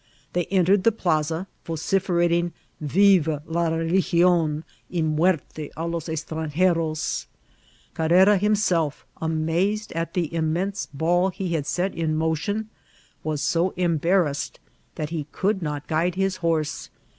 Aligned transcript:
They 0.33 0.45
entered 0.45 0.83
the 0.83 0.91
plan, 0.91 1.45
Tociferating 1.63 2.53
'^ 2.83 3.23
Virm 3.23 3.39
la 3.45 3.67
religion, 3.67 4.63
y 4.91 5.01
muerte 5.03 5.69
a 5.77 5.85
los 5.85 6.07
etrangeros!" 6.09 7.27
Carrera 7.93 8.37
him 8.39 8.55
self, 8.55 9.05
amazed 9.21 9.91
at 9.91 10.15
the 10.15 10.33
immense 10.33 10.87
ball 10.91 11.29
he 11.29 11.53
had 11.53 11.67
set 11.67 11.93
in 11.93 12.17
motitm^ 12.17 12.65
was 13.23 13.41
so 13.43 13.75
embarrassed 13.77 14.59
that 14.95 15.11
he 15.11 15.27
could 15.31 15.61
not 15.61 15.85
guide 15.85 16.15
his 16.15 16.39
luNrse. 16.39 16.89